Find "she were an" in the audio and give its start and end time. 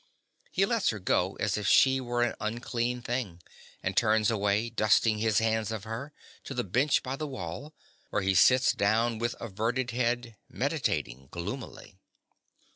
1.67-2.33